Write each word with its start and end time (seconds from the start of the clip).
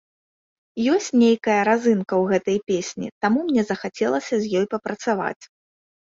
Ёсць 0.93 1.09
нейкая 1.23 1.57
разынка 1.69 2.13
ў 2.21 2.31
гэтай 2.31 2.57
песні, 2.71 3.07
таму 3.25 3.39
мне 3.49 3.61
захацелася 3.73 4.35
з 4.45 4.63
ёй 4.63 4.65
папрацаваць. 4.73 5.43